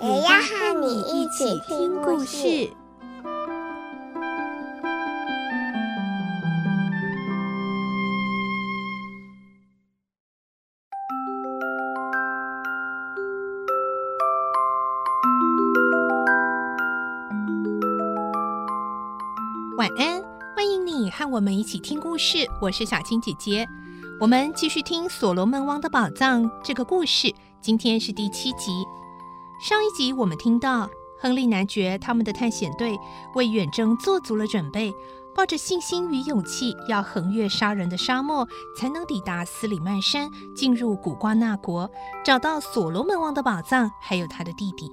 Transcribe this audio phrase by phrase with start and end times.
[0.00, 2.70] 也要和你一起听故事。
[19.76, 20.22] 晚安，
[20.54, 22.48] 欢迎你和我们一起听故事。
[22.60, 23.66] 我是小青姐姐，
[24.20, 27.34] 我们继续听《所罗门王的宝藏》这个故事。
[27.60, 28.86] 今天是第七集。
[29.68, 32.98] 上一集我们听到亨利男爵他们的探险队
[33.34, 34.90] 为远征做足了准备，
[35.34, 41.90] 抱着信心与勇气，要横越杀人的沙漠，才能抵达斯里曼山，进入古瓜纳国，
[42.24, 44.90] 找到所罗门王的宝藏，还有他的弟弟。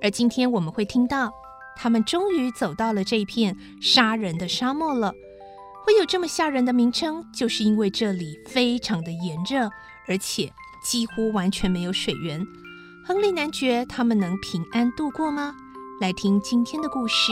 [0.00, 1.30] 而今天我们会听到。
[1.78, 5.12] 他们终于走到了这片杀人的沙漠了。
[5.84, 9.68] 会有这么吓人的名称，就是因为这里非常的炎热，
[10.08, 10.50] 而且
[10.82, 12.40] 几乎完全没有水源。
[13.06, 15.54] 亨利男爵他们能平安度过吗？
[16.00, 17.30] 来听今天的故事。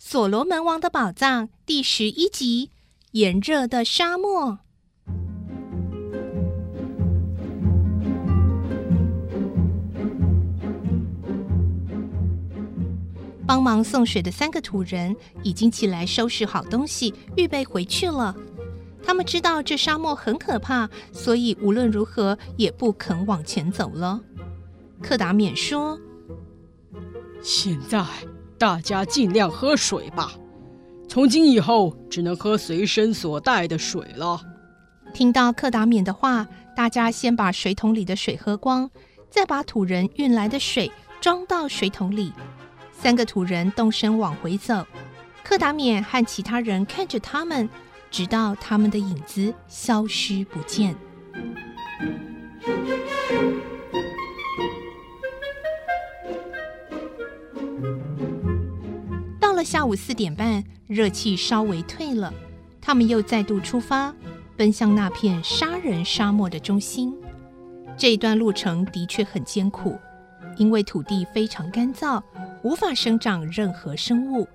[0.00, 2.72] 所罗门王的宝藏第十一集：
[3.12, 4.58] 炎热的沙漠。
[13.46, 18.34] 帮忙送水的三个土人已经起来收拾好东西，预备回去了。
[19.02, 24.20] 他们知道这沙漠很可怕，所以无论如何也不肯往前走了。
[25.00, 25.98] 克达免说
[27.42, 28.04] ：“现在。”
[28.58, 30.32] 大家尽量喝水吧，
[31.10, 34.40] 从今以后只能喝随身所带的水了。
[35.12, 38.90] 听到克达免的话，大家先把水桶里的水喝光，
[39.28, 42.32] 再把土人运来的水装到水桶里。
[42.98, 44.84] 三个土人动身往回走，
[45.44, 47.68] 克达缅和其他人看着他们，
[48.10, 50.96] 直到他们的影子消失不见。
[59.38, 62.32] 到了下午四点半，热气稍微退了，
[62.80, 64.12] 他们又再度出发，
[64.56, 67.14] 奔向那片杀人沙漠的中心。
[67.96, 69.96] 这一段路程的确很艰苦，
[70.56, 72.22] 因为土地非常干燥，
[72.62, 74.46] 无法生长任何生物。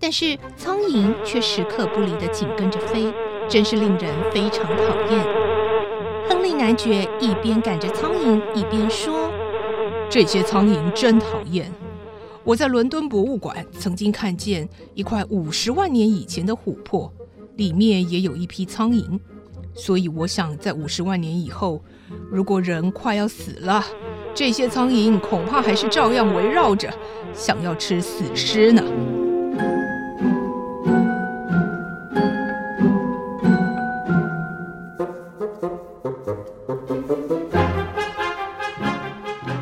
[0.00, 3.12] 但是苍蝇却时刻不离地紧跟着飞，
[3.48, 5.26] 真是令人非常讨厌。
[6.28, 9.30] 亨利男爵一边赶着苍蝇，一边说
[10.10, 11.70] ：“这些苍蝇真讨厌。”
[12.42, 17.12] 我在伦敦博物馆曾经看见一块五十万年以前的琥珀，
[17.56, 19.18] 里面也有一批苍蝇，
[19.74, 21.82] 所以我想在五十万年以后，
[22.30, 23.84] 如果人快要死了，
[24.36, 26.92] 这些苍蝇恐怕还是照样围绕着，
[27.32, 28.82] 想要吃死尸呢。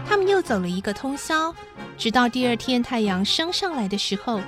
[0.05, 1.55] 他们又走了一个通宵。
[1.97, 4.41] 直到第二天太阳升上来的时候，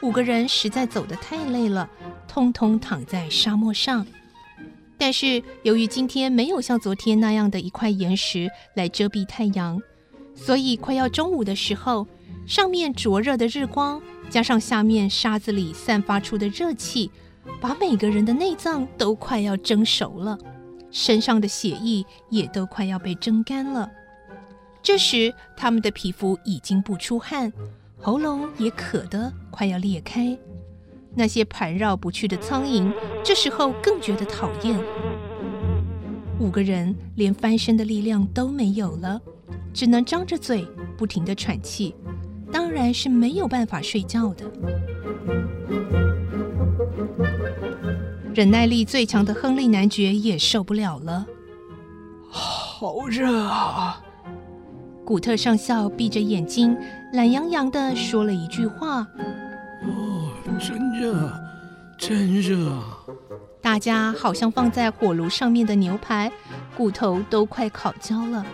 [0.00, 1.86] 五个人实在走得太累了，
[2.26, 4.06] 通通躺在沙漠上。
[4.96, 9.80] 但是由于今天没有像昨天那样的一块岩石来遮蔽太阳，
[10.34, 12.06] 所以快要中午的时候，
[12.46, 14.00] 上面灼热的日光
[14.30, 17.10] 加上下面沙子里散发出的热气，
[17.60, 20.38] 把每个人的内脏都快要蒸熟了，
[20.90, 23.90] 身上的血液也都快要被蒸干了。
[24.82, 27.52] 这时，他们的皮肤已经不出汗，
[28.00, 30.38] 喉咙也渴得快要裂开。
[31.14, 34.78] 那些盘绕不去的苍蝇，这时候更觉得讨厌。
[36.40, 39.20] 五个人连翻身的力量都没有了，
[39.72, 40.66] 只能张着嘴，
[40.98, 41.94] 不停地喘气，
[42.50, 44.44] 当然是没有办法睡觉的。
[48.34, 51.24] 忍耐力最强的亨利男爵也受不了了，
[52.28, 54.00] 好热啊！
[55.04, 56.76] 古特上校闭着眼睛，
[57.12, 59.24] 懒洋洋地说了一句话：“哦，
[60.58, 61.32] 真热，
[61.98, 62.82] 真热！”
[63.60, 66.30] 大家好像放在火炉上面的牛排，
[66.76, 68.44] 骨头都快烤焦了，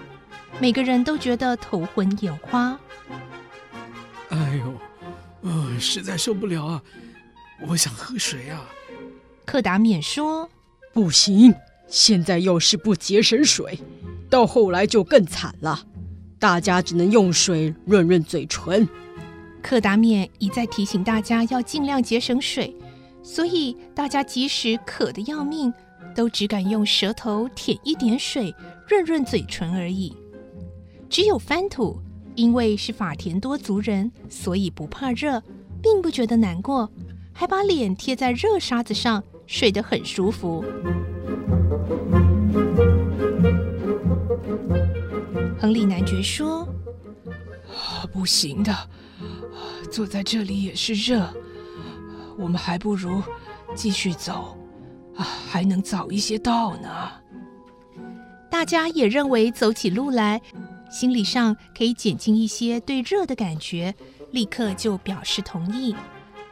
[0.61, 2.79] 每个人都觉得头昏眼花。
[4.31, 4.75] 哎呦，
[5.43, 6.83] 呃，实在受不了啊！
[7.67, 8.65] 我想喝水啊。
[9.45, 10.49] 克达免说
[10.95, 11.53] ：“不行，
[11.89, 13.79] 现在要是不节省水，
[14.31, 15.81] 到后来就更惨了，
[16.39, 18.89] 大家只能用水润润嘴唇。”
[19.63, 22.75] 克达冕一再提醒大家要尽量节省水，
[23.23, 25.73] 所以大家即使渴得要命，
[26.15, 28.55] 都只敢用舌头舔一点水
[28.89, 30.17] 润润嘴唇而已。
[31.09, 32.01] 只有翻土，
[32.35, 35.43] 因为是法田多族人，所以不怕热，
[35.83, 36.91] 并不觉得难过，
[37.33, 40.65] 还把脸贴在热沙子上，睡得很舒服。
[45.59, 46.67] 亨利男爵说
[48.13, 48.75] ：“不行的。”
[49.91, 51.29] 坐在这里也是热，
[52.39, 53.21] 我们还不如
[53.75, 54.57] 继续走，
[55.17, 57.11] 啊，还能早一些到呢。
[58.49, 60.41] 大家也认为走起路来，
[60.91, 63.95] 心理上可以减轻一些对热的感觉，
[64.31, 65.95] 立刻就表示同意，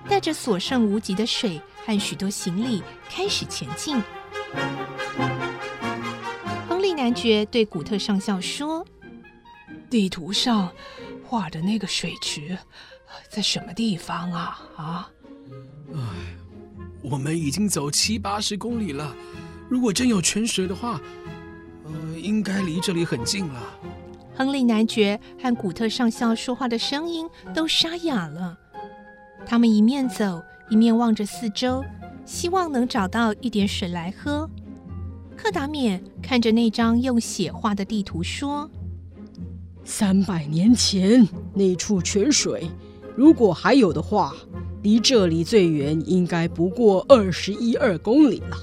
[0.08, 4.02] 带着所剩无几的水和许多行李开始前进。
[6.69, 8.85] 亨利男爵对古特上校说
[9.88, 10.70] ：“地图上
[11.25, 12.58] 画的那个水池。”
[13.29, 14.59] 在什么地方啊？
[14.77, 15.11] 啊！
[15.95, 16.01] 哎，
[17.03, 19.15] 我们已经走七八十公里了。
[19.69, 21.01] 如果真有泉水的话，
[21.85, 23.63] 呃，应该离这里很近了。
[24.37, 28.57] 亨利男爵和古特上校说话的声音都沙哑了。
[29.45, 31.85] 他们一面走，一面望着四周，
[32.25, 34.49] 希望能找到一点水来喝。
[35.37, 38.71] 克达冕看着那张用血画的地图说
[39.85, 42.71] ：“三百年前那处泉水。”
[43.19, 44.32] 如果还有的话，
[44.81, 48.56] 离这里最远应该不过二十一二公里了。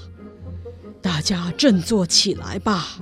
[1.02, 2.96] 大家振作起来吧！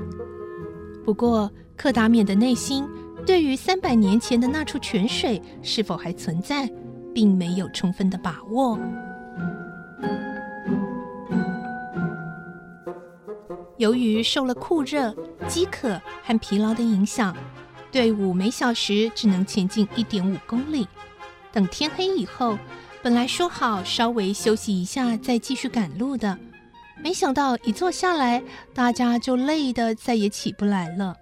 [1.04, 2.84] 不过，克达冕的内心
[3.24, 6.68] 对于三百年前的那处泉水是否还存在，
[7.14, 8.76] 并没有充分的把握。
[13.76, 15.14] 由于受了酷热、
[15.46, 17.32] 饥渴和疲劳的影响，
[17.92, 20.88] 队伍每小时只能前进一点五公里。
[21.54, 22.58] 等天黑以后，
[23.00, 26.36] 本来说好稍微休息一下再继续赶路的，
[27.00, 28.42] 没想到一坐下来，
[28.74, 31.14] 大家就累得再也起不来了。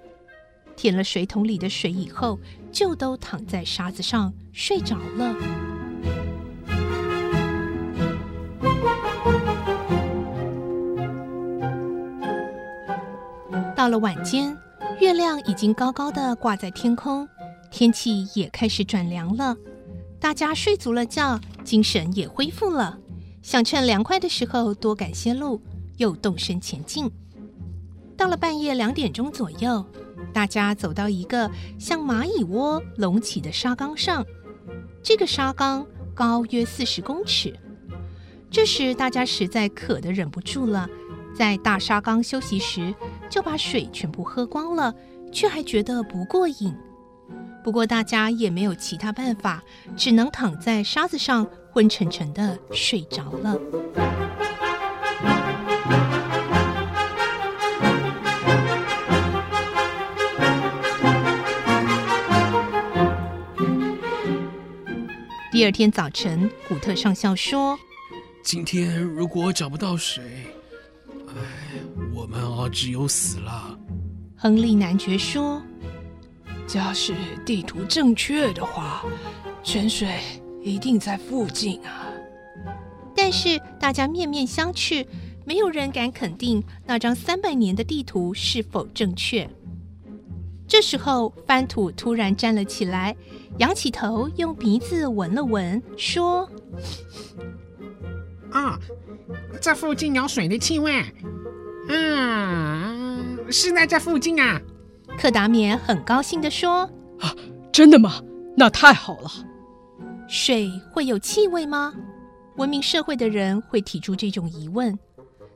[0.75, 2.41] 舔了水桶里的水以后，
[2.73, 5.37] 就都躺在沙子上睡着了。
[13.77, 14.57] 到了晚间，
[14.99, 17.29] 月亮已经高高的挂在天空，
[17.71, 19.55] 天气也开始转凉了。
[20.23, 22.97] 大家睡足了觉，精神也恢复了，
[23.43, 25.61] 想趁凉快的时候多赶些路，
[25.97, 27.11] 又动身前进。
[28.17, 29.85] 到了半夜两点钟左右，
[30.33, 34.25] 大家走到一个像蚂蚁窝隆起的沙缸上，
[35.03, 35.85] 这个沙缸
[36.15, 37.53] 高约四十公尺。
[38.49, 40.89] 这时大家实在渴得忍不住了，
[41.37, 42.95] 在大沙缸休息时
[43.29, 44.95] 就把水全部喝光了，
[45.33, 46.73] 却还觉得不过瘾。
[47.63, 49.63] 不过大家也没有其他办法，
[49.97, 53.57] 只能躺在沙子上昏沉沉的睡着了。
[65.53, 67.79] 第二天早晨，古特上校说
[68.43, 70.25] ：“今天如果找不到水，
[71.29, 71.35] 哎，
[72.13, 73.79] 我们啊只有死了。”
[74.37, 75.63] 亨利男爵说。
[76.73, 77.15] 假使
[77.45, 79.05] 地图正确的话，
[79.63, 80.09] 泉水
[80.63, 82.09] 一定在附近啊。
[83.15, 85.07] 但是大家面面相觑，
[85.45, 89.47] 没有人敢肯定那张三百年的地图是否正确。
[90.67, 93.15] 这时候，翻土突然站了起来，
[93.59, 96.49] 仰起头，用鼻子闻了闻，说
[98.51, 98.81] ：“啊，
[99.61, 101.05] 这附近有水的气味。
[101.91, 104.59] 嗯，是在这附近啊。”
[105.19, 106.81] 克达冕很高兴地说
[107.21, 107.35] ：“啊，
[107.73, 108.21] 真的吗？
[108.57, 109.31] 那太好了。
[110.29, 111.95] 水会有气味吗？
[112.57, 114.99] 文明社会的人会提出这种疑问。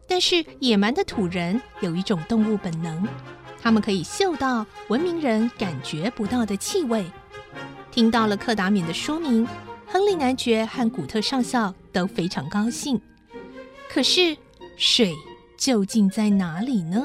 [0.09, 3.07] 但是野蛮的土人有一种动物本能，
[3.61, 7.05] 他们可以嗅到文明人感觉不到的气味。
[7.91, 9.47] 听到了克达冕的说明，
[9.87, 13.01] 亨利男爵和古特上校都非常高兴。
[13.91, 14.37] 可是
[14.77, 15.13] 水
[15.59, 17.03] 究竟在哪里呢？”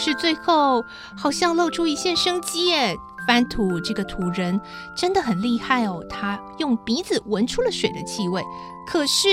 [0.00, 0.82] 事最后
[1.16, 2.96] 好像露出一线生机耶！
[3.28, 4.58] 翻土这个土人
[4.96, 8.42] 真的很厉害哦，他用鼻子闻出了水的气味，
[8.88, 9.28] 可是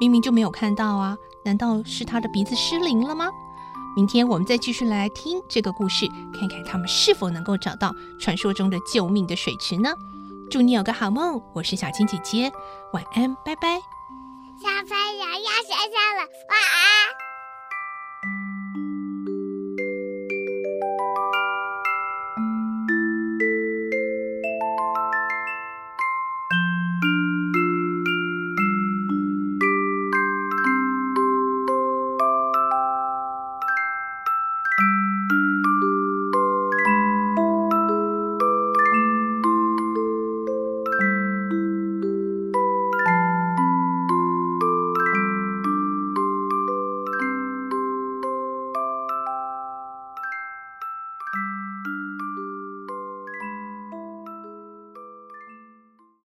[0.00, 3.28] 明明就没有看到啊，难道是他的鼻子失灵了吗？
[3.94, 6.06] 明天我们再继续来听这个故事，
[6.38, 9.92] 看看他们是否能够找到传说中的救命的水池呢？
[10.50, 12.50] 祝你有个好梦，我是小青姐姐，
[12.92, 13.80] 晚安，拜拜。
[14.62, 16.81] 小朋友要睡觉了，晚安。